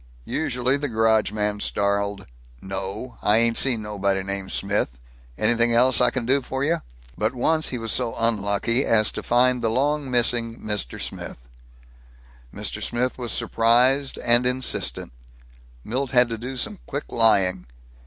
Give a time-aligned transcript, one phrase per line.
[0.25, 2.25] Usually the garage man snarled,
[2.59, 4.97] "No, I ain't seen nobody named Smith.
[5.37, 6.81] An'thing else I can do for you?"
[7.15, 10.99] But once he was so unlucky as to find the long missing Mr.
[10.99, 11.37] Smith!
[12.51, 12.81] Mr.
[12.81, 15.13] Smith was surprised and insistent.
[15.83, 17.67] Milt had to do some quick lying.